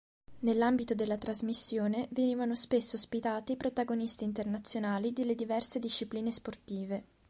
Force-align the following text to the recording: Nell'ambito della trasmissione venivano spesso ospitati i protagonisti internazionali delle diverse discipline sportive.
Nell'ambito 0.39 0.95
della 0.95 1.19
trasmissione 1.19 2.07
venivano 2.09 2.55
spesso 2.55 2.95
ospitati 2.95 3.51
i 3.51 3.55
protagonisti 3.55 4.23
internazionali 4.23 5.13
delle 5.13 5.35
diverse 5.35 5.77
discipline 5.77 6.31
sportive. 6.31 7.03